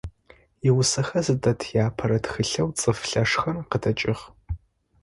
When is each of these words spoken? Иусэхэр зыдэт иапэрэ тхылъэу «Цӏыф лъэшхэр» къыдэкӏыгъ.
Иусэхэр 0.67 1.23
зыдэт 1.25 1.61
иапэрэ 1.75 2.17
тхылъэу 2.23 2.69
«Цӏыф 2.79 2.99
лъэшхэр» 3.09 3.55
къыдэкӏыгъ. 3.69 4.23